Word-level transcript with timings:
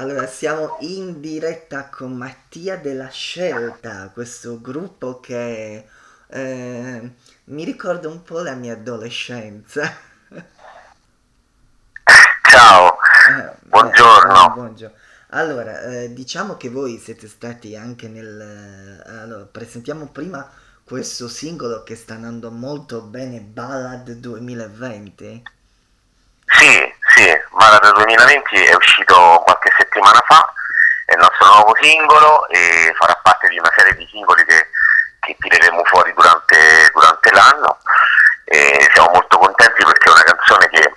Allora, 0.00 0.26
siamo 0.26 0.78
in 0.80 1.20
diretta 1.20 1.90
con 1.90 2.14
Mattia 2.16 2.78
della 2.78 3.08
Scelta, 3.10 4.08
questo 4.08 4.58
gruppo 4.58 5.20
che 5.20 5.86
eh, 6.26 7.12
mi 7.44 7.64
ricorda 7.64 8.08
un 8.08 8.22
po' 8.22 8.40
la 8.40 8.54
mia 8.54 8.72
adolescenza. 8.72 9.94
Ciao, 12.50 12.96
Eh, 13.26 13.54
buongiorno. 13.68 14.34
eh, 14.46 14.50
buongiorno. 14.50 14.96
Allora, 15.30 15.82
eh, 15.82 16.12
diciamo 16.12 16.56
che 16.56 16.68
voi 16.70 16.98
siete 16.98 17.28
stati 17.28 17.76
anche 17.76 18.08
nel... 18.08 18.40
eh, 19.06 19.10
allora, 19.10 19.44
presentiamo 19.44 20.08
prima 20.08 20.50
questo 20.84 21.28
singolo 21.28 21.82
che 21.84 21.94
sta 21.96 22.14
andando 22.14 22.50
molto 22.50 23.02
bene, 23.02 23.40
Ballad 23.40 24.10
2020. 24.12 25.48
Sì, 26.46 26.89
Malata 27.70 27.92
2020 27.92 28.64
è 28.64 28.74
uscito 28.74 29.42
qualche 29.44 29.72
settimana 29.78 30.20
fa, 30.26 30.44
è 31.04 31.12
il 31.12 31.20
nostro 31.20 31.46
nuovo 31.54 31.72
singolo 31.80 32.48
e 32.48 32.92
farà 32.98 33.14
parte 33.22 33.46
di 33.46 33.60
una 33.60 33.70
serie 33.76 33.94
di 33.94 34.08
singoli 34.10 34.44
che, 34.44 34.70
che 35.20 35.36
tireremo 35.38 35.84
fuori 35.84 36.12
durante, 36.12 36.90
durante 36.92 37.30
l'anno. 37.30 37.78
E 38.42 38.90
siamo 38.92 39.10
molto 39.12 39.38
contenti 39.38 39.84
perché 39.84 40.08
è 40.08 40.12
una 40.12 40.22
canzone 40.24 40.68
che, 40.70 40.94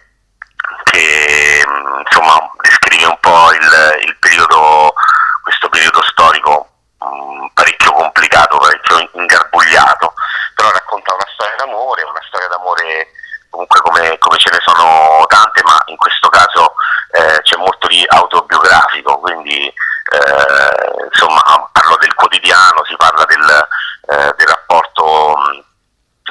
che, 0.85 1.63
insomma 2.09 2.51
descrive 2.61 3.05
un 3.05 3.19
po' 3.19 3.51
il, 3.51 3.99
il 4.07 4.17
periodo, 4.17 4.95
questo 5.43 5.69
periodo 5.69 6.01
storico 6.01 6.69
mh, 6.97 7.53
parecchio 7.53 7.91
complicato, 7.91 8.57
parecchio 8.57 9.11
ingarbugliato, 9.13 10.15
però 10.55 10.71
racconta 10.71 11.13
una 11.13 11.27
storia 11.35 11.55
d'amore, 11.55 12.01
una 12.01 12.23
storia 12.27 12.47
d'amore 12.47 13.11
comunque 13.53 13.81
come, 13.81 14.17
come 14.17 14.37
ce 14.37 14.49
ne 14.49 14.59
sono 14.65 15.23
tante, 15.27 15.61
ma 15.63 15.79
in 15.85 15.97
questo 15.97 16.27
caso 16.29 16.73
eh, 17.11 17.39
c'è 17.43 17.55
molto 17.57 17.87
di 17.87 18.03
autobiografico, 18.07 19.19
quindi 19.19 19.67
eh, 19.67 21.05
insomma 21.05 21.41
parlo 21.71 21.97
del 21.97 22.13
quotidiano, 22.15 22.83
si 22.85 22.95
parla 22.97 23.23
del, 23.25 23.67
eh, 24.09 24.33
del 24.35 24.47
rapporto 24.47 25.37
mh, 25.37 25.63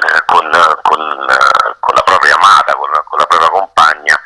eh, 0.04 0.24
con, 0.26 0.50
con, 0.82 1.00
eh, 1.30 1.76
con 1.78 1.94
la 1.94 2.02
propria 2.02 2.34
amata, 2.34 2.74
con, 2.74 2.90
con 2.90 3.18
la 3.18 3.26
propria 3.26 3.50
compagna, 3.50 4.20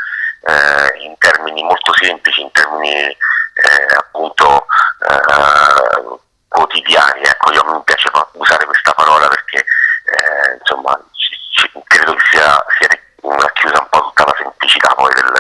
eh, 0.46 1.04
in 1.04 1.14
termini 1.18 1.62
molto 1.62 1.92
semplici, 2.00 2.40
in 2.40 2.50
termini 2.52 2.96
eh, 2.96 3.94
appunto 3.94 4.64
eh, 5.06 6.18
quotidiani. 6.48 7.22
Ecco, 7.24 7.52
io 7.52 7.64
mi 7.74 7.82
piace 7.84 8.08
fa- 8.10 8.26
usare 8.32 8.64
questa 8.64 8.92
parola 8.92 9.28
perché 9.28 9.58
eh, 9.58 10.56
insomma 10.58 10.98
ci- 11.12 11.36
ci- 11.50 11.82
credo 11.96 12.14
che 12.14 12.22
sia, 12.30 12.64
sia 12.78 12.88
racchiusa 13.20 13.80
un 13.80 13.88
po' 13.88 14.00
tutta 14.00 14.24
la 14.26 14.34
semplicità 14.36 14.94
poi 14.94 15.12
del, 15.14 15.32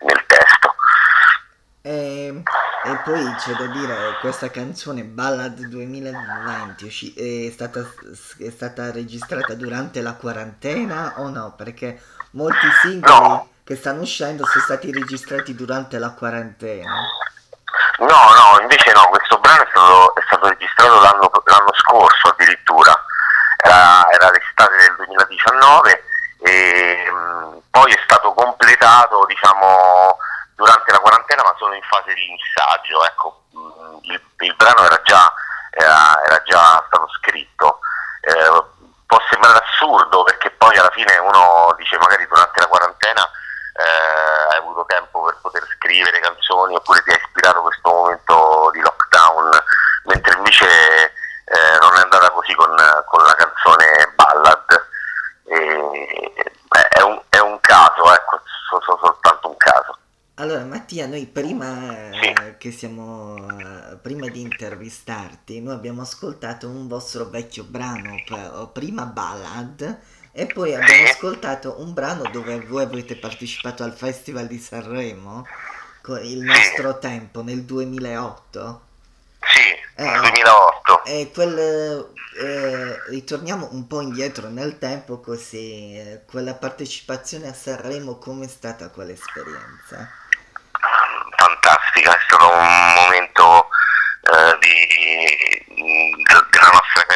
nel 0.00 0.24
testo. 0.26 0.74
E, 1.82 2.42
e 2.84 2.96
poi 3.04 3.34
c'è 3.34 3.52
da 3.54 3.66
dire, 3.66 4.16
questa 4.20 4.50
canzone 4.50 5.02
Ballad 5.02 5.58
2020 5.58 6.84
usci- 6.84 7.12
è 7.14 7.50
stata, 7.50 7.80
è 8.38 8.50
stata 8.50 8.90
registrata 8.90 9.54
durante 9.54 10.00
la 10.00 10.14
quarantena 10.14 11.14
o 11.16 11.28
no? 11.28 11.54
Perché 11.56 12.00
molti 12.32 12.66
singoli 12.82 13.02
No. 13.12 13.48
che 13.64 13.76
stanno 13.76 14.02
uscendo 14.02 14.46
sono 14.46 14.64
stati 14.64 14.92
registrati 14.92 15.54
durante 15.54 15.98
la 15.98 16.10
quarantena. 16.12 16.92
No, 17.98 18.06
no, 18.06 18.60
invece 18.60 18.92
no, 18.92 19.08
questo 19.08 19.38
brano 19.38 19.62
è 19.62 19.66
stato, 19.70 20.14
è 20.16 20.22
stato 20.26 20.48
registrato 20.48 21.00
l'anno, 21.00 21.30
l'anno 21.44 21.72
scorso 21.74 22.28
addirittura, 22.28 23.04
era, 23.56 24.06
era 24.10 24.30
l'estate 24.30 24.76
del 24.76 24.94
2019 25.06 26.03
ele 32.16 32.36
Mattia, 60.84 61.06
noi 61.06 61.24
prima 61.24 62.10
Sì. 62.12 62.28
eh, 62.28 62.56
che 62.58 62.70
siamo, 62.70 63.48
eh, 63.58 63.96
prima 64.02 64.28
di 64.28 64.42
intervistarti, 64.42 65.62
noi 65.62 65.72
abbiamo 65.72 66.02
ascoltato 66.02 66.68
un 66.68 66.88
vostro 66.88 67.24
vecchio 67.24 67.64
brano, 67.64 68.16
prima 68.70 69.06
Ballad, 69.06 69.98
e 70.30 70.44
poi 70.44 70.74
abbiamo 70.74 71.04
ascoltato 71.04 71.76
un 71.80 71.94
brano 71.94 72.28
dove 72.30 72.60
voi 72.60 72.82
avete 72.82 73.16
partecipato 73.16 73.82
al 73.82 73.94
Festival 73.94 74.46
di 74.46 74.58
Sanremo, 74.58 75.46
con 76.02 76.22
il 76.22 76.40
nostro 76.42 76.98
tempo, 76.98 77.42
nel 77.42 77.62
2008. 77.62 78.82
Sì, 79.40 79.60
Eh. 79.94 80.04
nel 80.04 80.20
2008. 80.20 81.04
E 81.06 81.30
quel, 81.32 82.12
eh, 82.42 83.02
ritorniamo 83.08 83.68
un 83.72 83.86
po' 83.86 84.02
indietro 84.02 84.48
nel 84.50 84.76
tempo 84.76 85.18
così, 85.20 85.96
eh, 85.96 86.22
quella 86.26 86.52
partecipazione 86.52 87.48
a 87.48 87.54
Sanremo, 87.54 88.18
com'è 88.18 88.48
stata 88.48 88.90
quell'esperienza? 88.90 90.10
fantastica, 91.36 92.14
è 92.14 92.20
stato 92.26 92.46
un 92.48 92.92
momento 92.94 93.68
eh, 94.22 94.58
di- 94.60 95.74
de- 96.24 96.46
della 96.50 96.70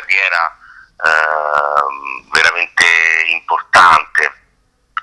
carriera 0.09 0.57
eh, 1.05 2.31
veramente 2.33 2.85
importante. 3.31 4.33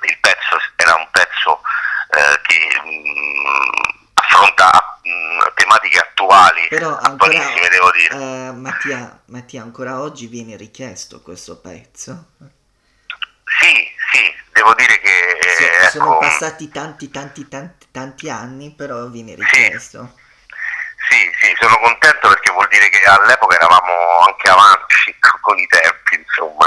Il 0.02 0.18
pezzo 0.20 0.58
era 0.76 0.96
un 0.96 1.08
pezzo 1.12 1.62
eh, 2.12 2.42
che 2.42 2.82
mh, 2.84 4.12
affronta 4.16 5.00
mh, 5.04 5.54
tematiche 5.54 6.00
attuali, 6.00 6.68
Però 6.68 6.98
ancora, 6.98 7.46
devo 7.70 7.92
dire. 7.92 8.16
eh, 8.16 8.52
Mattia, 8.52 9.20
Mattia, 9.28 9.62
ancora 9.62 10.00
oggi 10.02 10.28
viene 10.28 10.56
richiesto 10.58 11.22
questo 11.22 11.60
pezzo. 11.60 12.32
Sì, 13.62 13.88
sì, 14.12 14.34
devo 14.52 14.74
dire 14.74 15.00
che 15.00 15.40
So- 15.88 16.00
sono 16.00 16.12
ecco, 16.16 16.20
passati 16.20 16.70
tanti, 16.70 17.10
tanti, 17.10 17.48
tanti, 17.48 17.88
tanti 17.92 18.30
anni, 18.30 18.72
però 18.72 19.06
viene 19.08 19.36
richiesto. 19.36 20.14
Sì, 21.10 21.30
sì, 21.40 21.56
sono 21.60 21.78
contento 21.80 22.28
perché 22.30 22.52
vuol 22.52 22.68
dire 22.68 22.90
che 22.90 23.02
all'epoca 23.06 23.56
eravamo 23.56 24.20
anche 24.28 24.50
avanti 24.50 24.85
con 25.46 25.58
i 25.60 25.68
tempi, 25.68 26.16
insomma. 26.18 26.66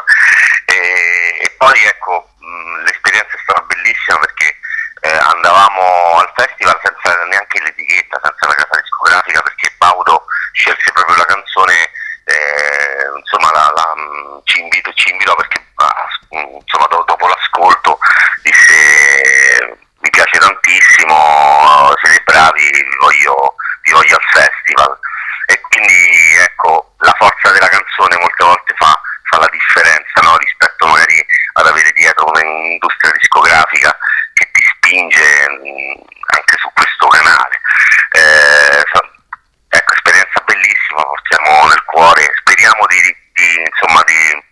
E, 0.64 1.42
e 1.42 1.50
poi 1.58 1.82
ecco, 1.82 2.30
mh, 2.38 2.84
l'esperienza 2.84 3.34
è 3.34 3.40
stata 3.42 3.60
bellissima 3.62 4.18
perché 4.18 4.56
eh, 5.00 5.18
andavamo 5.34 6.18
al 6.22 6.30
festival 6.34 6.78
senza 6.82 7.24
neanche 7.24 7.60
l'etichetta, 7.60 8.20
senza 8.22 8.46
la 8.46 8.54
casa 8.54 8.80
discografica, 8.80 9.42
perché 9.42 9.74
Baudo 9.78 10.24
scelse 10.52 10.92
proprio 10.92 11.16
la 11.16 11.24
canzone, 11.26 11.90
eh, 12.24 13.18
insomma, 13.18 13.50
la, 13.52 13.72
la, 13.74 13.94
mh, 13.94 14.42
ci, 14.44 14.60
invito, 14.60 14.92
ci 14.94 15.10
invitò 15.10 15.34
perché 15.34 15.58
ah, 15.74 16.06
mh, 16.30 16.62
insomma, 16.62 16.86
do- 16.86 17.04
dopo 17.06 17.26
l'ascolto 17.26 17.98
disse 18.42 19.78
mi 20.00 20.10
piace 20.10 20.38
tantissimo, 20.38 21.92
siete 22.02 22.22
bravi, 22.24 22.62
vi 22.70 22.96
voglio, 23.00 23.54
vi 23.82 23.90
voglio 23.90 24.14
al 24.16 24.26
festival. 24.30 24.98
E 25.46 25.58
quindi 25.62 26.36
ecco, 26.44 26.92
la 26.98 27.14
forza 27.16 27.50
della 27.52 27.68
canzone 27.68 28.18
molte 28.20 28.44
volte 28.44 28.74
fa, 28.76 28.92
fa 29.30 29.38
la 29.38 29.48
differenza 29.50 30.20
no? 30.20 30.36
rispetto 30.36 30.86
magari 30.86 31.24
ad 31.54 31.66
avere 31.66 31.90
dietro 31.92 32.26
un'industria 32.28 33.12
discografica 33.12 33.96
che 34.34 34.50
ti 34.52 34.60
spinge 34.60 35.24
mh, 35.24 35.28
anche 35.47 36.56
su 36.59 36.71
questo 36.75 37.06
canale. 37.09 37.60
Eh, 38.12 38.82
ecco, 39.69 39.93
esperienza 39.94 40.40
bellissima, 40.44 41.02
portiamo 41.02 41.67
nel 41.69 41.85
cuore, 41.85 42.23
speriamo 42.40 42.87
di, 42.87 43.00
di- 43.32 43.62
insomma, 43.70 44.02
di, 44.05 44.44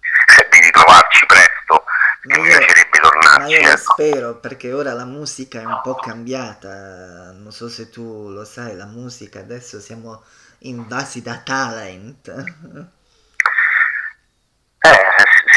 di 0.50 0.60
ritrovarci 0.60 1.26
presto, 1.26 1.84
Ma 2.22 2.38
mi 2.38 2.42
piacerebbe 2.48 2.98
Ma 3.34 3.46
tornarci. 3.46 3.52
io 3.60 3.70
ecco. 3.70 3.76
spero 3.76 4.36
perché 4.40 4.72
ora 4.72 4.92
la 4.92 5.04
musica 5.04 5.60
è 5.60 5.64
un 5.64 5.80
po' 5.80 5.98
cambiata, 5.98 7.32
non 7.32 7.52
so 7.52 7.68
se 7.68 7.88
tu 7.90 8.28
lo 8.30 8.44
sai, 8.44 8.76
la 8.76 8.86
musica 8.86 9.40
adesso 9.40 9.80
siamo 9.80 10.24
invasi 10.60 11.22
da 11.22 11.38
talent. 11.38 12.28
Eh, 14.80 14.98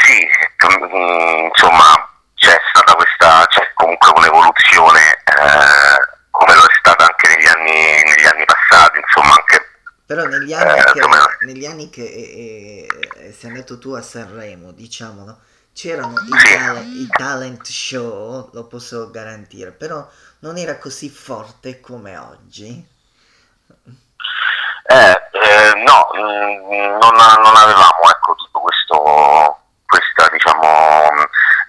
sì, 0.04 0.26
mm, 0.66 1.44
insomma 1.46 2.08
c'è 2.34 2.58
stata 2.70 2.94
questa, 2.94 3.46
c'è 3.48 3.70
comunque 3.74 4.12
un'evoluzione 4.16 5.00
eh, 5.24 6.18
come 6.30 6.54
lo 6.54 6.64
è 6.64 6.74
stata 6.78 7.04
anche 7.04 7.28
negli 7.28 7.46
anni, 7.46 8.02
negli 8.04 8.26
anni 8.26 8.44
passati, 8.44 8.98
insomma 8.98 9.34
anche 9.34 9.68
Però 10.06 10.26
negli 10.40 10.52
anni 10.52 10.82
che, 10.92 11.00
negli 11.46 11.66
anni 11.66 11.90
che 11.90 12.04
eh, 12.04 12.86
eh, 13.16 13.32
sei 13.32 13.50
andato 13.50 13.78
tu 13.78 13.92
a 13.92 14.02
Sanremo, 14.02 14.72
diciamolo, 14.72 15.38
c'erano 15.72 16.14
i, 16.20 16.54
tale- 16.54 16.80
i 16.80 17.06
talent 17.06 17.66
show, 17.66 18.50
lo 18.52 18.64
posso 18.66 19.10
garantire, 19.10 19.70
però 19.70 20.06
non 20.40 20.56
era 20.56 20.78
così 20.78 21.08
forte 21.08 21.80
come 21.80 22.16
oggi. 22.16 22.86
Eh, 24.90 25.10
eh, 25.12 25.72
no, 25.86 26.08
mm, 26.16 26.98
non, 26.98 27.14
non, 27.14 27.56
avevamo 27.56 28.10
ecco, 28.10 28.34
tutto 28.34 28.60
questo, 28.60 29.58
questa 29.86 30.28
diciamo, 30.32 31.08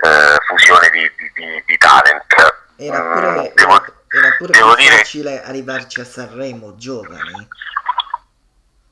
eh, 0.04 0.38
fusione 0.48 0.90
di, 0.90 1.12
di, 1.36 1.64
di, 1.66 1.78
talent. 1.78 2.60
Era 2.78 3.02
pure, 3.02 3.30
mm, 3.30 3.54
devo, 3.54 3.86
era 4.08 4.36
pure 4.38 4.52
devo 4.52 4.76
dire... 4.76 4.98
facile 4.98 5.44
arrivarci 5.44 6.00
a 6.02 6.06
Sanremo 6.06 6.76
giovani. 6.78 7.48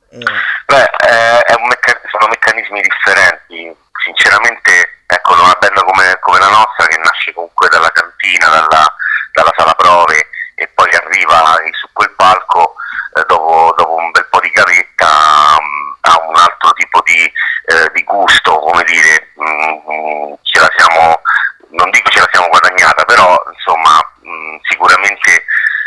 Era... 0.10 0.32
Beh, 0.66 0.90
eh, 1.08 1.58
meccan- 1.68 2.02
sono 2.10 2.28
meccanismi 2.28 2.82
differenti. 2.82 3.76
Sinceramente, 4.04 5.04
ecco, 5.08 5.34
una 5.34 5.56
band 5.60 5.84
come, 5.84 6.18
come, 6.20 6.40
la 6.40 6.50
nostra 6.50 6.88
che 6.88 6.98
nasce 6.98 7.34
comunque 7.34 7.68
dalla 7.70 7.92
cantina, 7.92 8.48
dalla, 8.48 8.96
dalla 9.34 9.54
sala 9.56 9.74
prove 9.74 10.30
e 10.56 10.68
poi 10.74 10.90
arriva 10.92 11.56
su 11.72 11.88
quel 11.94 12.12
palco 12.16 12.76
eh, 13.16 13.24
dopo, 13.28 13.74
dopo, 13.78 13.96
un 13.96 14.12
bel 14.12 14.28
po' 14.30 14.42
di 14.42 14.50
gavetta 14.50 15.58
um, 15.58 15.98
ha 16.02 16.20
un 16.28 16.36
altro 16.36 16.74
tipo 16.74 17.02
di, 17.06 17.24
eh, 17.24 17.90
di 17.94 18.04
gusto, 18.04 18.60
come 18.60 18.84
dire, 18.84 19.32
um, 19.36 20.38
ce 20.44 20.60
la 20.60 20.70
siamo, 20.76 21.22
non 21.70 21.90
dico 21.92 22.10
ce 22.10 22.20
la 22.20 22.30
siamo 22.32 22.50
guadagnata, 22.50 23.06
però 23.06 23.42
insomma 23.54 24.00
um, 24.22 24.60
sicuramente 24.64 25.46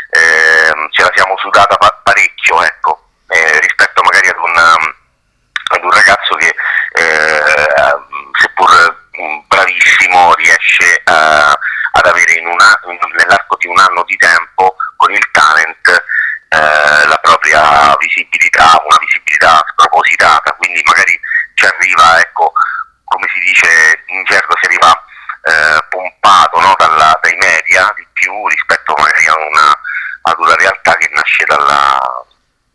ehm, 0.09 0.89
ce 0.91 1.03
la 1.03 1.11
siamo 1.13 1.37
sudata 1.37 1.77
pa- 1.77 1.99
parecchio 2.03 2.63
ecco, 2.63 3.09
eh, 3.27 3.59
rispetto 3.59 4.01
magari 4.01 4.27
ad 4.29 4.37
un, 4.37 4.57
ad 4.57 5.83
un 5.83 5.91
ragazzo 5.91 6.35
che 6.35 6.53
eh, 6.93 7.43
seppur 8.39 9.01
bravissimo 9.47 10.33
riesce 10.33 11.01
a 11.05 11.57
ad 11.93 12.05
avere 12.07 12.33
in 12.33 12.47
una, 12.47 12.79
nell'arco 13.17 13.55
di 13.57 13.67
un 13.67 13.77
anno 13.77 14.03
di 14.05 14.17
tempo 14.17 14.75
con 14.95 15.11
il 15.13 15.29
talent 15.31 15.87
eh, 16.49 17.07
la 17.07 17.19
propria 17.21 17.95
visibilità, 17.99 18.81
una 18.83 18.97
visibilità 18.99 19.63
spropositata, 19.71 20.51
quindi 20.53 20.81
magari 20.85 21.19
ci 21.53 21.65
arriva, 21.65 22.19
ecco, 22.19 22.51
come 23.05 23.27
si 23.31 23.39
dice 23.39 24.03
in 24.07 24.23
gergo, 24.23 24.55
si 24.59 24.65
arriva 24.65 25.05
eh, 25.43 25.85
pompato 25.89 26.59
no, 26.61 26.73
dalla, 26.77 27.17
dai 27.21 27.35
media 27.35 27.91
di 27.95 28.07
più 28.13 28.47
rispetto 28.47 28.93
magari 28.97 29.27
a 29.27 29.37
una, 29.37 29.79
ad 30.23 30.39
una 30.39 30.55
realtà 30.55 30.95
che 30.95 31.09
nasce 31.13 31.42
dalla, 31.55 32.25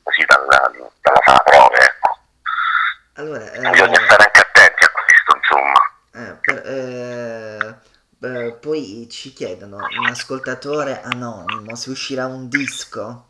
così, 0.03 0.25
dalla, 0.27 0.71
dalla 1.01 1.21
sala 1.25 1.39
prove. 1.45 1.79
Ecco. 1.79 2.19
Allora, 3.15 3.51
eh, 3.51 3.71
Bisogna 3.71 4.05
stare 4.05 4.25
anche 4.25 4.41
attenti 4.41 4.85
a 4.85 4.91
questo, 4.91 5.37
insomma. 5.37 5.81
Eh, 6.15 6.37
per, 6.41 6.63
eh, 6.67 7.87
Beh, 8.21 8.55
poi 8.55 9.07
ci 9.09 9.33
chiedono, 9.33 9.77
un 9.77 10.07
ascoltatore 10.07 11.01
anonimo, 11.03 11.77
se 11.77 11.91
uscirà 11.91 12.27
un 12.27 12.49
disco? 12.49 13.27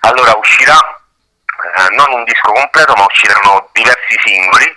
Allora, 0.00 0.36
uscirà 0.36 0.74
eh, 0.74 1.94
non 1.94 2.12
un 2.12 2.24
disco 2.24 2.50
completo, 2.50 2.94
ma 2.94 3.04
usciranno 3.04 3.70
diversi 3.72 4.18
singoli 4.24 4.76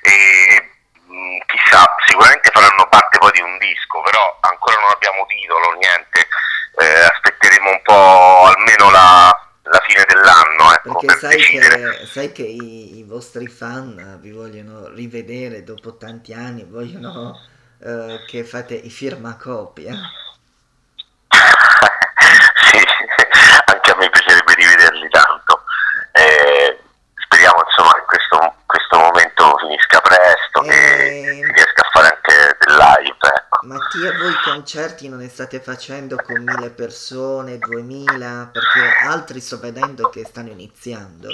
e 0.00 0.70
mm, 1.08 1.38
chissà, 1.46 1.84
sicuramente 2.06 2.50
faranno 2.50 2.88
parte 2.88 3.05
poi 3.26 3.32
di 3.32 3.40
un 3.40 3.58
disco, 3.58 4.00
però 4.02 4.38
ancora 4.40 4.78
non 4.80 4.90
abbiamo 4.90 5.26
titolo, 5.26 5.72
niente, 5.72 6.28
eh, 6.78 7.10
aspetteremo 7.10 7.70
un 7.70 7.82
po' 7.82 8.44
almeno 8.44 8.90
la, 8.90 9.50
la 9.62 9.82
fine 9.86 10.04
dell'anno. 10.06 10.72
Ecco, 10.74 10.92
Perché 10.92 11.06
per 11.06 11.18
sai, 11.18 11.42
che, 11.42 12.06
sai, 12.06 12.32
che, 12.32 12.42
i, 12.42 12.98
i, 12.98 13.02
vostri 13.02 13.48
fan 13.48 14.18
vi 14.20 14.30
vogliono 14.30 14.88
rivedere 14.88 15.64
dopo 15.64 15.96
tanti 15.96 16.32
anni, 16.32 16.64
vogliono 16.64 17.40
uh, 17.78 18.24
che 18.26 18.44
fate 18.44 18.74
i 18.74 18.90
firmacopie. 18.90 19.90
sì, 22.70 22.80
anche 23.64 23.90
a 23.90 23.96
me 23.96 24.10
piacerebbe 24.10 24.54
rivederli 24.54 25.08
tanto. 25.10 25.64
Eh, 26.12 26.78
speriamo 27.36 27.62
insomma 27.66 27.92
che 27.94 28.04
questo, 28.06 28.54
questo 28.66 28.98
momento 28.98 29.58
finisca 29.58 30.00
presto, 30.00 30.62
e... 30.62 30.68
che 30.68 31.32
si 31.34 31.52
riesca 31.52 31.82
a 31.82 31.90
fare 31.92 32.06
anche 32.14 32.56
del 32.60 32.76
live. 32.76 33.16
Ecco. 33.20 33.66
Mattia, 33.66 34.12
voi 34.16 34.34
concerti 34.66 35.08
non 35.08 35.20
ne 35.20 35.28
state 35.28 35.60
facendo 35.60 36.16
con 36.16 36.42
mille 36.42 36.70
persone, 36.70 37.56
duemila? 37.56 38.50
Perché 38.50 39.06
altri 39.06 39.38
sto 39.38 39.60
vedendo 39.60 40.08
che 40.08 40.24
stanno 40.24 40.50
iniziando. 40.50 41.28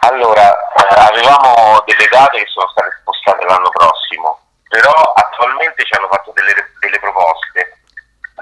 Allora, 0.00 0.50
eh, 0.50 1.00
avevamo 1.06 1.84
delle 1.86 2.08
date 2.10 2.38
che 2.42 2.46
sono 2.50 2.66
state 2.70 2.98
spostate 2.98 3.44
l'anno 3.44 3.68
prossimo, 3.70 4.40
però 4.68 4.90
attualmente 4.90 5.84
ci 5.84 5.94
hanno 5.96 6.08
fatto 6.08 6.32
delle, 6.34 6.52
delle 6.80 6.98
proposte 6.98 7.78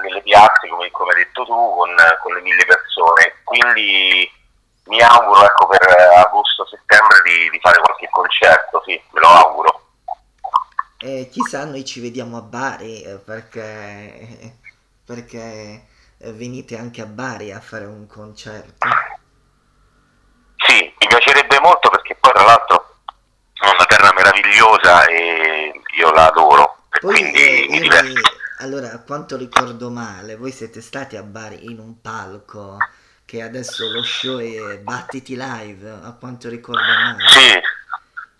nelle 0.01 0.23
piazze, 0.23 0.67
come, 0.67 0.89
come, 0.89 1.13
hai 1.13 1.23
detto 1.25 1.45
tu, 1.45 1.53
con, 1.53 1.93
con 2.23 2.33
le 2.33 2.41
mille 2.41 2.65
persone. 2.65 3.35
Quindi 3.43 4.27
mi 4.85 4.99
auguro 4.99 5.45
ecco, 5.45 5.67
per 5.67 5.85
agosto-settembre 6.25 7.21
di, 7.21 7.51
di, 7.51 7.59
fare 7.59 7.79
qualche 7.81 8.09
concerto, 8.09 8.81
sì, 8.83 8.99
me 9.11 9.19
lo 9.19 9.27
auguro. 9.27 9.81
Eh, 11.05 11.29
chissà, 11.31 11.54
noi 11.65 11.85
ci 11.85 11.99
vediamo 11.99 12.37
a 12.37 12.41
Bari 12.41 13.01
eh, 13.01 13.17
perché, 13.17 14.57
perché 15.05 15.87
eh, 16.17 16.31
venite 16.33 16.77
anche 16.77 17.01
a 17.01 17.05
Bari 17.05 17.51
a 17.51 17.59
fare 17.59 17.85
un 17.85 18.07
concerto. 18.07 18.87
Sì, 20.57 20.93
mi 20.99 21.07
piacerebbe 21.07 21.59
molto 21.59 21.89
perché 21.89 22.15
poi 22.15 22.31
tra 22.33 22.43
l'altro 22.43 22.95
è 23.53 23.67
una 23.67 23.85
terra 23.85 24.11
meravigliosa 24.13 25.05
e 25.05 25.81
io 25.97 26.11
la 26.11 26.27
adoro. 26.27 26.83
Poi, 26.99 27.13
quindi 27.13 27.65
eh, 27.65 27.67
mi 27.69 27.79
diverto. 27.81 28.21
Allora, 28.59 28.91
a 28.93 28.99
quanto 28.99 29.35
ricordo 29.35 29.89
male, 29.89 30.37
voi 30.37 30.51
siete 30.51 30.81
stati 30.81 31.17
a 31.17 31.23
Bari 31.23 31.69
in 31.69 31.79
un 31.79 31.99
palco 32.01 32.77
che 33.25 33.41
adesso 33.41 33.91
lo 33.91 34.03
show 34.03 34.37
è 34.37 34.77
Battiti 34.77 35.35
Live, 35.35 35.89
a 35.89 36.13
quanto 36.13 36.47
ricordo 36.47 36.81
male. 36.81 37.27
Sì, 37.27 37.49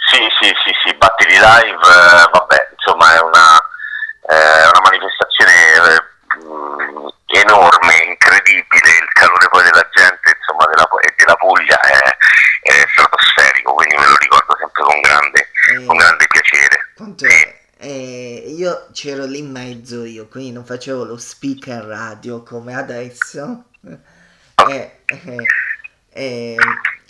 sì, 0.09 0.21
sì, 0.39 0.53
sì, 0.63 0.71
sì 0.83 0.95
Battiti 0.95 1.33
Live, 1.33 1.81
eh, 1.81 2.29
vabbè, 2.31 2.69
insomma 2.77 3.15
è 3.15 3.19
una, 3.19 3.57
eh, 4.29 4.67
una 4.69 4.81
manifestazione 4.83 5.53
eh, 5.73 7.39
enorme, 7.39 7.95
incredibile, 8.07 8.89
il 9.01 9.11
calore 9.13 9.49
poi 9.49 9.63
della 9.63 9.89
gente 9.91 10.37
insomma, 10.37 10.65
della, 10.65 10.87
e 11.01 11.13
della 11.17 11.35
Puglia 11.35 11.79
è, 11.79 12.17
è, 12.61 12.85
stratosferico, 12.93 13.73
quindi 13.73 13.97
me 13.97 14.05
lo 14.05 14.15
ricordo 14.17 14.55
sempre 14.57 14.74
con 14.85 15.01
grande, 15.01 15.49
eh, 15.71 15.85
con 15.85 15.97
grande 15.97 16.27
piacere. 16.27 16.91
Quanto 16.95 17.25
è? 17.25 17.63
Eh, 17.77 18.43
io 18.47 18.87
c'ero 18.93 19.25
lì 19.25 19.39
in 19.39 19.51
mezzo 19.51 20.05
io, 20.05 20.27
quindi 20.27 20.51
non 20.51 20.65
facevo 20.65 21.03
lo 21.03 21.17
speaker 21.17 21.83
radio 21.83 22.41
come 22.41 22.73
adesso 22.73 23.65
e, 24.69 24.99
e, 26.09 26.55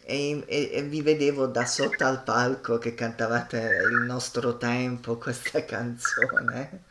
e, 0.08 0.82
vi 0.84 1.01
vedevo 1.01 1.46
da 1.46 1.65
sotto 1.65 2.05
al 2.05 2.24
palco 2.24 2.79
che 2.79 2.96
cantavate 2.96 3.58
il 3.58 4.05
nostro 4.05 4.58
tempo, 4.58 5.17
questa 5.17 5.63
canzone. 5.65 6.84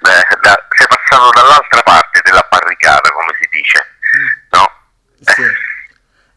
Beh, 0.00 0.38
da, 0.40 0.66
sei 0.70 0.86
passato 0.86 1.30
dall'altra 1.30 1.82
parte 1.82 2.20
della 2.22 2.46
barricata, 2.48 3.10
come 3.10 3.32
si 3.40 3.48
dice, 3.50 3.86
no? 4.50 4.70
Sì. 5.20 5.42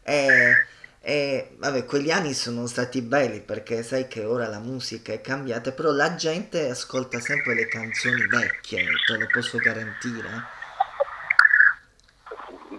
E, 0.02 0.66
e 1.00 1.55
vabbè, 1.70 1.84
quegli 1.84 2.10
anni 2.10 2.34
sono 2.34 2.66
stati 2.66 3.02
belli 3.02 3.40
perché 3.40 3.82
sai 3.82 4.08
che 4.08 4.24
ora 4.24 4.48
la 4.48 4.60
musica 4.60 5.12
è 5.12 5.20
cambiata, 5.20 5.72
però 5.72 5.90
la 5.90 6.14
gente 6.14 6.68
ascolta 6.68 7.20
sempre 7.20 7.54
le 7.54 7.68
canzoni 7.68 8.26
vecchie, 8.26 8.84
te 9.06 9.16
lo 9.16 9.26
posso 9.32 9.58
garantire 9.58 10.56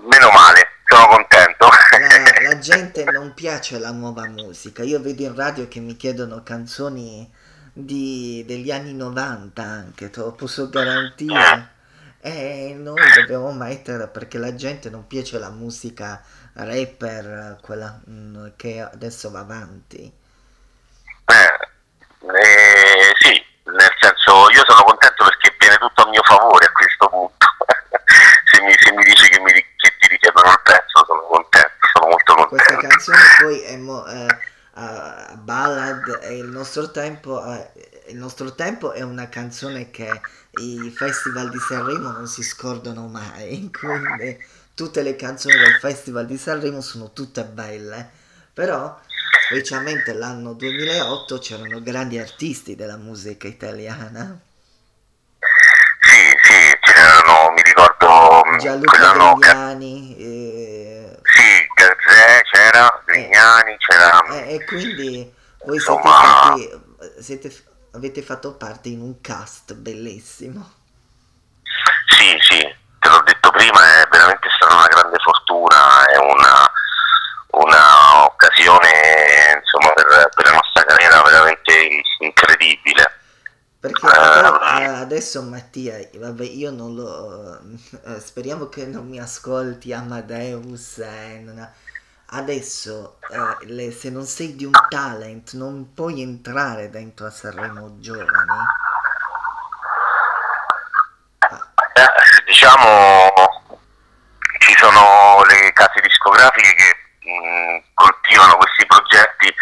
meno 0.07 0.29
male, 0.31 0.67
sono 0.85 1.07
contento. 1.07 1.67
La, 1.67 2.49
la, 2.49 2.59
gente 2.59 3.03
non 3.05 3.33
piace 3.33 3.77
la 3.77 3.91
nuova 3.91 4.27
musica. 4.27 4.83
Io 4.83 4.99
vedo 4.99 5.23
in 5.23 5.35
radio 5.35 5.67
che 5.67 5.79
mi 5.79 5.95
chiedono 5.95 6.43
canzoni 6.43 7.29
di, 7.73 8.43
degli 8.47 8.71
anni 8.71 8.93
90 8.93 9.61
anche, 9.61 10.09
te 10.09 10.19
lo 10.19 10.31
posso 10.31 10.69
garantire. 10.69 11.75
E 12.19 12.75
noi 12.77 12.99
dobbiamo 13.15 13.53
mettere 13.53 14.07
perché 14.07 14.37
la 14.37 14.55
gente 14.55 14.89
non 14.89 15.05
piace 15.07 15.37
la 15.37 15.51
musica 15.51 16.21
rapper, 16.57 17.57
quella 17.61 17.99
mm, 18.09 18.47
che 18.55 18.81
adesso 18.81 19.29
va 19.29 19.39
avanti. 19.39 20.11
Eh, 21.25 21.67
eh, 22.27 23.13
sì, 23.19 23.43
nel 23.63 23.93
senso 23.99 24.49
io 24.49 24.63
sono 24.65 24.83
contento 24.83 25.23
perché 25.25 25.55
viene 25.59 25.77
tutto 25.77 26.03
a 26.03 26.09
mio 26.09 26.23
favore 26.23 26.65
a 26.65 26.71
questo 26.71 27.07
punto. 27.09 27.45
se, 28.51 28.61
mi, 28.61 28.73
se 28.77 28.91
mi 28.91 29.03
dici 29.03 29.29
che 29.29 29.39
mi 29.39 29.51
chiedono 30.19 30.51
il 30.51 30.61
pezzo 30.63 31.05
sono 31.05 31.21
contento, 31.21 31.87
sono 31.93 32.09
molto 32.09 32.33
contento. 32.33 32.55
Questa 32.55 32.87
canzone 32.87 33.19
poi 33.41 33.61
è 33.61 33.77
mo, 33.77 34.05
eh, 34.05 34.37
uh, 34.73 35.35
Ballad 35.37 36.19
e 36.21 36.37
il 36.37 36.47
nostro 36.47 36.91
tempo, 36.91 37.39
uh, 37.39 37.69
il 38.07 38.17
nostro 38.17 38.53
tempo 38.53 38.91
è 38.91 39.01
una 39.01 39.29
canzone 39.29 39.89
che 39.89 40.09
i 40.59 40.89
festival 40.95 41.49
di 41.49 41.59
Sanremo 41.59 42.11
non 42.11 42.27
si 42.27 42.43
scordano 42.43 43.07
mai, 43.07 43.69
quindi 43.77 44.37
tutte 44.77 45.01
le 45.01 45.15
canzoni 45.15 45.57
del 45.57 45.79
festival 45.79 46.27
di 46.27 46.37
Sanremo 46.37 46.81
sono 46.81 47.11
tutte 47.11 47.43
belle, 47.43 48.07
però 48.53 48.95
specialmente 49.47 50.13
l'anno 50.13 50.53
2008 50.53 51.39
c'erano 51.39 51.81
grandi 51.81 52.19
artisti 52.19 52.75
della 52.75 52.95
musica 52.95 53.47
italiana. 53.47 54.39
Sì, 55.99 56.37
sì, 56.43 56.77
c'erano, 56.81 57.53
mi 57.55 57.63
ricordo 57.63 58.43
Gianluca 58.59 59.13
Grignani. 59.13 60.15
Eh... 60.15 61.19
Sì, 61.23 61.67
Gazzè 61.73 62.41
c'era, 62.51 63.01
Grignani 63.03 63.71
eh, 63.71 63.77
c'era. 63.77 64.25
Eh, 64.27 64.53
e 64.53 64.63
quindi 64.65 65.33
voi 65.65 65.75
insomma... 65.77 66.53
siete 66.55 66.69
stati, 66.99 67.23
siete, 67.23 67.55
avete 67.93 68.21
fatto 68.21 68.53
parte 68.53 68.89
in 68.89 69.01
un 69.01 69.21
cast 69.21 69.73
bellissimo. 69.73 70.73
Sì, 72.09 72.37
sì, 72.41 72.75
te 72.99 73.09
l'ho 73.09 73.21
detto 73.21 73.49
prima, 73.51 74.01
è 74.01 74.07
veramente 74.09 74.49
stata 74.55 74.75
una 74.75 74.87
grande 74.87 75.17
fortuna, 75.19 76.05
è 76.07 76.17
una, 76.17 76.71
una 77.51 78.25
occasione 78.25 79.61
insomma, 79.61 79.93
per, 79.93 80.29
per 80.35 80.45
la 80.45 80.51
nostra 80.51 80.83
carriera 80.83 81.21
veramente 81.21 81.73
incredibile 82.19 83.15
perché 83.79 84.07
adesso 84.99 85.41
Mattia, 85.43 85.97
vabbè, 86.13 86.43
io 86.43 86.71
non 86.71 86.95
lo... 86.95 87.59
Eh, 88.05 88.19
speriamo 88.19 88.69
che 88.69 88.85
non 88.85 89.07
mi 89.07 89.19
ascolti 89.19 89.93
Amadeus. 89.93 90.99
Eh, 90.99 91.43
ha, 91.57 91.71
adesso, 92.37 93.19
eh, 93.29 93.65
le, 93.67 93.91
se 93.91 94.09
non 94.09 94.25
sei 94.25 94.55
di 94.55 94.65
un 94.65 94.71
talent, 94.89 95.53
non 95.53 95.93
puoi 95.93 96.21
entrare 96.21 96.89
dentro 96.89 97.27
a 97.27 97.31
Sanremo 97.31 97.99
Giovani. 97.99 98.65
Eh, 101.93 102.43
diciamo, 102.45 103.31
ci 104.59 104.75
sono 104.77 105.43
le 105.43 105.73
case 105.73 106.01
discografiche 106.01 106.73
che 106.75 106.95
mh, 107.21 107.31
mm, 107.31 107.77
coltivano 107.93 108.57
questi 108.57 108.85
progetti 108.85 109.53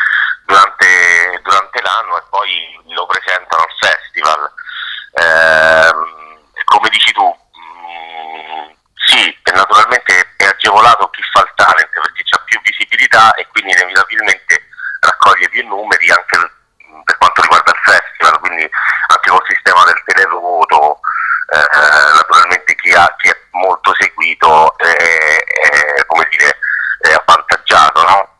durante, 0.46 1.42
durante 1.44 1.82
l'anno 1.82 2.18
e 2.18 2.24
poi 2.30 2.94
lo 2.94 3.06
presentano 3.06 3.64
al 3.64 3.76
festival. 3.80 4.52
Eh, 5.18 5.92
come 6.66 6.90
dici 6.90 7.12
tu, 7.12 7.26
mh, 7.26 8.62
mm, 8.62 8.72
sì, 9.08 9.38
naturalmente 9.54 10.34
è 10.38 10.46
agevolato 10.46 11.10
chi 11.10 11.22
fa 11.32 11.42
il 11.42 11.52
talent 11.56 11.90
perché 11.90 12.24
c'ha 12.24 12.42
più 12.46 12.60
visibilità 12.62 13.34
e 13.34 13.48
quindi 13.48 13.72
inevitabilmente 13.72 14.68
raccoglie 15.00 15.50
più 15.50 15.66
numeri 15.68 16.10
anche 16.12 16.38
per 17.04 17.18
quanto 17.18 17.42
riguarda 17.42 17.72
il 17.72 17.82
festival, 17.84 18.40
quindi 18.40 18.70
anche 19.08 19.30
col 19.30 19.46
sistema 19.48 19.84
del 19.86 20.02
televoto, 20.06 21.00
eh, 21.54 22.14
naturalmente 22.14 22.76
chi, 22.76 22.92
ha, 22.94 23.14
chi, 23.18 23.30
è 23.30 23.38
molto 23.52 23.94
seguito 24.00 24.76
è, 24.78 24.96
è, 24.96 26.06
come 26.08 26.28
dire, 26.30 26.58
è 27.02 27.14
avvantaggiato, 27.14 28.04
no? 28.04 28.36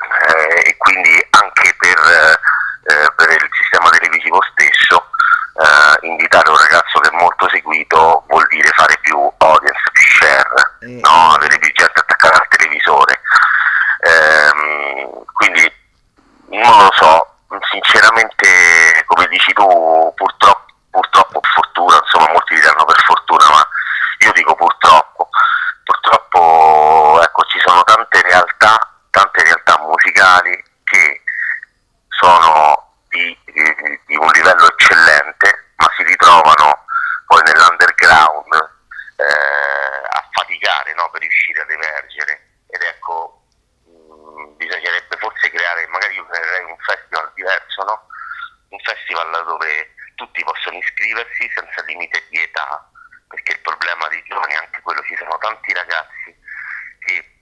eh, 0.00 0.70
e 0.70 0.76
quindi 0.76 1.26
anche 1.30 1.74
per, 1.78 1.98
eh, 1.98 3.12
per, 3.14 3.30
il 3.30 3.48
sistema 3.52 3.90
televisivo 3.90 4.40
stesso 4.52 5.10
eh, 5.56 6.06
invitare 6.06 6.50
un 6.50 6.56
ragazzo 6.56 7.00
che 7.00 7.08
è 7.08 7.16
molto 7.16 7.48
seguito 7.48 8.24
vuol 8.28 8.46
dire 8.48 8.70
fare 8.70 8.98
più 9.00 9.16
audience, 9.38 9.80
più 9.92 10.04
share, 10.18 10.48
eh, 10.80 11.00
no? 11.02 11.34
avere 11.34 11.58
più 11.58 11.72
gente 11.72 12.00
attaccata 12.00 12.36
al 12.36 12.48
televisore. 12.48 13.20
Ehm, 14.00 15.24
quindi 15.32 15.72
non 16.50 16.78
lo 16.78 16.90
so, 16.92 17.34
sinceramente 17.70 19.02
come 19.06 19.26
dici 19.28 19.52
tu 19.52 20.12
purtroppo, 20.14 20.72
purtroppo 20.90 21.40
fortuna, 21.54 21.98
insomma 22.02 22.30
molti 22.32 22.54
diranno 22.54 22.84
per 22.84 23.02
fortuna, 23.02 23.48
ma 23.50 23.68
io 24.18 24.32
dico 24.32 24.54
purtroppo, 24.54 25.28
purtroppo 25.82 27.20
ecco 27.22 27.42
ci 27.44 27.58
sono 27.64 27.82
tante 27.84 28.22
realtà 28.22 28.96
tante 29.16 29.42
realtà 29.44 29.78
musicali 29.80 30.62
che 30.84 31.22
sono 32.08 32.92
di, 33.08 33.36
di, 33.46 34.00
di 34.04 34.16
un 34.16 34.28
livello 34.28 34.68
eccellente, 34.68 35.72
ma 35.76 35.86
si 35.96 36.02
ritrovano 36.04 36.84
poi 37.24 37.42
nell'underground 37.44 38.52
eh, 39.16 39.24
a 39.24 40.28
faticare 40.32 40.92
no, 40.94 41.08
per 41.10 41.22
riuscire 41.22 41.62
ad 41.62 41.70
emergere. 41.70 42.40
Ed 42.68 42.82
ecco, 42.82 43.40
mh, 43.86 44.42
mm, 44.42 44.56
bisognerebbe 44.56 45.16
forse 45.16 45.50
creare, 45.50 45.86
magari 45.88 46.14
io 46.14 46.26
creerei 46.26 46.64
un 46.64 46.76
festival 46.84 47.32
diverso, 47.34 47.82
no? 47.84 48.06
Un 48.68 48.78
festival 48.80 49.44
dove 49.44 49.94
tutti 50.14 50.42
possono 50.42 50.78
iscriversi 50.78 51.50
senza 51.54 51.82
limite 51.82 52.24
di 52.28 52.40
età, 52.40 52.90
perché 53.28 53.52
il 53.52 53.60
problema 53.60 54.08
dei 54.08 54.22
giovani 54.24 54.54
è 54.54 54.56
anche 54.56 54.80
quello, 54.82 55.02
ci 55.02 55.16
sono 55.16 55.36
tanti 55.38 55.72
ragazzi 55.72 56.34
che 57.00 57.36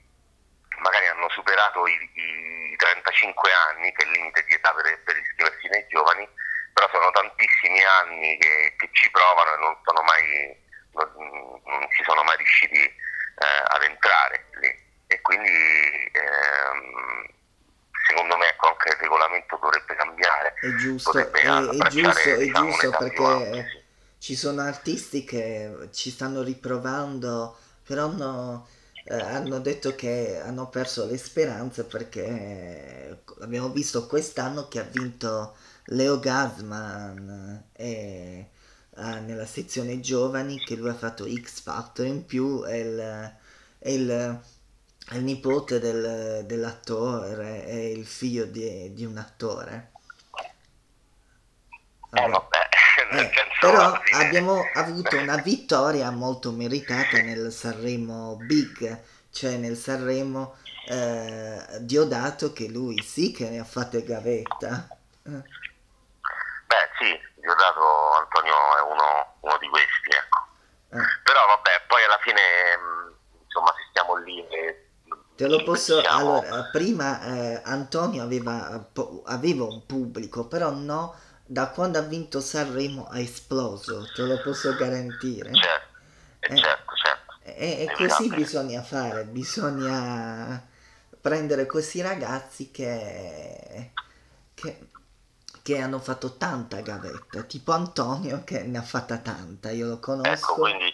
magari 0.79 1.07
hanno 1.07 1.29
superato 1.31 1.87
i, 1.87 2.11
i 2.15 2.77
35 2.77 3.51
anni, 3.71 3.93
che 3.93 4.03
è 4.03 4.07
il 4.07 4.13
limite 4.13 4.45
di 4.45 4.55
età 4.55 4.73
per, 4.75 5.03
per, 5.03 5.17
iscriversi 5.17 5.69
nei 5.69 5.87
giovani, 5.89 6.29
però 6.73 6.89
sono 6.91 7.11
tantissimi 7.11 7.83
anni 7.83 8.37
che, 8.39 8.75
che 8.77 8.89
ci 8.93 9.11
provano 9.11 9.55
e 9.55 9.59
non, 9.59 9.79
sono 9.85 10.03
mai, 10.03 10.57
non, 10.93 11.61
non 11.65 11.91
ci 11.91 12.03
sono 12.05 12.23
mai 12.23 12.37
riusciti 12.37 12.83
eh, 12.83 13.63
ad 13.69 13.83
entrare 13.83 14.47
lì. 14.61 14.83
E 15.07 15.21
quindi 15.21 16.11
ehm, 16.13 17.27
secondo 18.09 18.37
me 18.37 18.49
ecco, 18.49 18.69
anche 18.69 18.89
il 18.89 18.97
regolamento 18.97 19.57
dovrebbe 19.57 19.95
cambiare. 19.95 20.54
È 20.65 20.75
giusto, 20.77 21.19
è, 21.19 21.31
è 21.31 21.89
giusto, 21.91 22.29
è 22.31 22.39
diciamo, 22.39 22.71
giusto 22.71 22.91
perché 22.99 23.53
sì. 23.53 23.83
ci 24.19 24.35
sono 24.35 24.63
artisti 24.63 25.23
che 25.23 25.91
ci 25.91 26.11
stanno 26.11 26.41
riprovando, 26.41 27.55
però 27.83 28.07
no 28.07 28.67
eh, 29.05 29.15
hanno 29.15 29.59
detto 29.61 29.95
che 29.95 30.41
hanno 30.41 30.71
perso 30.71 31.05
le 31.05 31.19
speranze 31.19 31.85
perché 31.85 33.25
abbiamo 33.41 33.69
visto 33.69 34.07
quest'anno 34.07 34.67
che 34.69 34.81
ha 34.81 34.89
vinto 34.91 35.55
Leo 35.89 36.19
Gasman 36.19 37.65
e, 37.73 38.49
eh, 38.97 39.21
nella 39.21 39.45
sezione 39.45 40.01
giovani 40.01 40.59
che 40.61 40.77
lui 40.77 40.89
ha 40.89 40.95
fatto 40.95 41.27
X 41.31 41.61
Factor 41.61 42.07
in 42.07 42.25
più 42.25 42.63
è 42.63 42.77
il, 42.77 42.99
è 43.79 43.91
il, 43.91 44.09
è 45.11 45.15
il 45.17 45.25
nipote 45.25 45.79
del, 45.79 46.47
dell'attore 46.47 47.67
è 47.67 47.75
il 47.75 48.07
figlio 48.07 48.47
di, 48.47 48.95
di 48.95 49.05
un 49.05 49.19
attore 49.19 49.93
eh, 52.15 52.29
vabbè. 52.29 52.69
Eh, 53.11 53.31
però 53.61 53.93
abbiamo 54.13 54.63
avuto 54.75 55.17
una 55.17 55.37
vittoria 55.37 56.11
molto 56.11 56.53
meritata 56.53 57.19
nel 57.19 57.53
Sanremo 57.53 58.37
Big, 58.37 59.03
cioè 59.31 59.57
nel 59.57 59.77
Sanremo 59.77 60.57
eh, 60.89 61.61
Diodato 61.81 62.53
che 62.53 62.69
lui 62.69 63.03
sì 63.03 63.33
che 63.33 63.49
ne 63.51 63.59
ha 63.59 63.65
fatte 63.65 64.05
gavetta. 64.05 64.87
Eh. 65.27 65.31
Beh 65.31 66.89
sì, 66.99 67.21
Diodato 67.35 68.17
Antonio 68.19 68.55
è 68.79 68.83
uno, 68.83 69.37
uno 69.41 69.59
di 69.59 69.69
questi, 69.69 70.11
ecco. 70.11 70.47
Eh. 70.91 71.21
Però 71.25 71.47
vabbè, 71.47 71.85
poi 71.89 72.05
alla 72.05 72.19
fine 72.23 72.41
mm, 72.79 73.13
insomma 73.45 73.73
se 73.77 73.87
stiamo 73.91 74.17
lì 74.17 74.47
e 74.49 74.85
Te 75.37 75.49
lo 75.49 75.65
posso. 75.65 76.01
Allora, 76.07 76.69
prima 76.71 77.21
eh, 77.25 77.61
Antonio 77.65 78.23
aveva, 78.23 78.89
aveva, 79.25 79.65
un 79.65 79.85
pubblico, 79.85 80.47
però 80.47 80.71
no 80.71 81.17
da 81.47 81.69
quando 81.69 81.99
ha 81.99 82.03
vinto 82.03 82.41
Sanremo 82.41 83.07
ha 83.09 83.19
esploso, 83.19 84.11
te 84.15 84.23
lo 84.23 84.41
posso 84.41 84.75
garantire. 84.75 85.51
Certo, 85.53 85.99
eh, 86.41 86.57
certo, 86.57 86.95
certo. 86.95 87.39
E, 87.43 87.83
e 87.83 87.93
così 87.95 88.29
bisogna 88.29 88.83
fare, 88.83 89.25
bisogna 89.25 90.67
prendere 91.21 91.67
questi 91.67 92.01
ragazzi 92.01 92.71
che, 92.71 93.93
che, 94.55 94.89
che, 95.63 95.79
hanno 95.79 95.99
fatto 95.99 96.37
tanta 96.37 96.81
gavetta, 96.81 97.43
tipo 97.43 97.73
Antonio 97.73 98.43
che 98.45 98.63
ne 98.63 98.79
ha 98.79 98.83
fatta 98.83 99.19
tanta, 99.19 99.71
io 99.71 99.89
lo 99.89 100.01
conosco. 100.01 100.53
Ecco, 100.53 100.55
quindi 100.55 100.93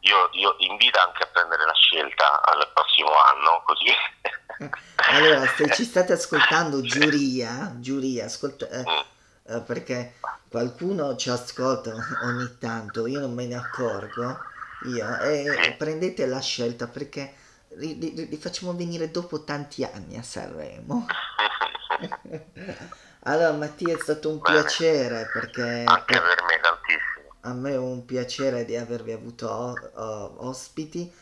io, 0.00 0.28
io 0.32 0.56
invito 0.58 1.00
anche 1.00 1.22
a 1.22 1.26
prendere 1.32 1.64
la 1.64 1.74
scelta 1.74 2.42
al 2.42 2.70
prossimo 2.74 3.10
anno, 3.32 3.62
così. 3.64 4.70
allora, 5.14 5.46
se 5.46 5.70
ci 5.72 5.84
state 5.84 6.12
ascoltando, 6.12 6.82
giuria, 6.84 7.72
giuria, 7.76 8.26
ascolta... 8.26 8.68
Eh, 8.68 8.82
mm 8.82 9.14
eh, 9.48 9.60
perché 9.60 10.14
qualcuno 10.48 11.16
ci 11.16 11.30
ascolta 11.30 11.94
ogni 12.24 12.56
tanto, 12.58 13.06
io 13.06 13.20
non 13.20 13.34
me 13.34 13.46
ne 13.46 13.56
accorgo, 13.56 14.38
io, 14.86 15.18
e 15.20 15.74
prendete 15.76 16.26
la 16.26 16.40
scelta 16.40 16.86
perché 16.86 17.34
li, 17.76 17.98
li, 17.98 18.28
li 18.28 18.36
facciamo 18.36 18.74
venire 18.74 19.10
dopo 19.10 19.44
tanti 19.44 19.84
anni 19.84 20.16
a 20.16 20.22
Sanremo. 20.22 21.06
allora 23.24 23.52
Mattia 23.52 23.94
è 23.94 23.98
stato 24.00 24.30
un 24.30 24.40
Bene. 24.40 24.60
piacere 24.60 25.28
perché... 25.32 25.84
Anche 25.86 26.20
per 26.20 26.42
me 26.42 26.60
tantissimo. 26.60 27.34
A 27.40 27.52
me 27.52 27.72
è 27.72 27.78
un 27.78 28.04
piacere 28.04 28.64
di 28.64 28.76
avervi 28.76 29.12
avuto 29.12 29.74
ospiti 29.94 31.12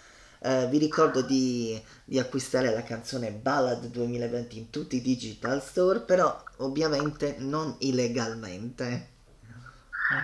eh, 0.44 0.66
vi 0.66 0.76
ricordo 0.76 1.22
di, 1.22 1.82
di, 2.04 2.18
acquistare 2.18 2.70
la 2.70 2.82
canzone 2.82 3.30
Ballad 3.30 3.86
2020 3.86 4.58
in 4.58 4.70
tutti 4.70 4.96
i 4.96 5.00
digital 5.00 5.62
store, 5.62 6.00
però 6.00 6.36
ovviamente 6.58 7.36
non 7.38 7.74
illegalmente. 7.80 9.12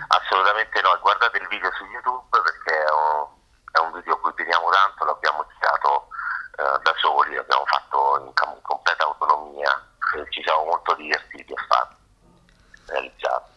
Assolutamente 0.09 0.79
no, 0.81 0.95
guardate 1.01 1.39
il 1.39 1.47
video 1.47 1.71
su 1.73 1.85
YouTube 1.85 2.23
perché 2.29 2.83
è 2.83 3.79
un, 3.81 3.91
video 3.93 4.13
a 4.13 4.19
cui 4.19 4.33
teniamo 4.35 4.69
tanto, 4.69 5.05
l'abbiamo 5.05 5.43
girato 5.57 6.07
eh, 6.57 6.79
da 6.83 6.93
soli, 6.97 7.33
l'abbiamo 7.33 7.65
fatto 7.65 8.19
in, 8.19 8.27
in 8.27 8.61
completa 8.61 9.03
autonomia 9.05 9.73
e 10.17 10.25
ci 10.29 10.43
siamo 10.43 10.65
molto 10.65 10.93
divertiti 10.93 11.51
a 11.51 11.65
farlo, 11.67 11.95
realizzato. 12.85 13.50